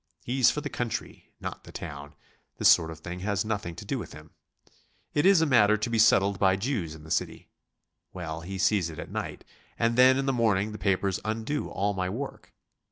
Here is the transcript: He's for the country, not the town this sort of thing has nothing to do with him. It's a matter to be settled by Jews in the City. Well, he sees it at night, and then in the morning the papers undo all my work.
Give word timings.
He's 0.25 0.49
for 0.49 0.61
the 0.61 0.69
country, 0.71 1.31
not 1.39 1.63
the 1.63 1.71
town 1.71 2.15
this 2.57 2.67
sort 2.69 2.89
of 2.89 3.01
thing 3.01 3.19
has 3.19 3.45
nothing 3.45 3.75
to 3.75 3.85
do 3.85 3.99
with 3.99 4.13
him. 4.13 4.31
It's 5.13 5.41
a 5.41 5.45
matter 5.45 5.77
to 5.77 5.89
be 5.91 5.99
settled 5.99 6.39
by 6.39 6.55
Jews 6.55 6.95
in 6.95 7.03
the 7.03 7.11
City. 7.11 7.51
Well, 8.11 8.41
he 8.41 8.57
sees 8.57 8.89
it 8.89 8.97
at 8.97 9.11
night, 9.11 9.45
and 9.77 9.97
then 9.99 10.17
in 10.17 10.25
the 10.25 10.33
morning 10.33 10.71
the 10.71 10.79
papers 10.79 11.19
undo 11.23 11.69
all 11.69 11.93
my 11.93 12.09
work. 12.09 12.51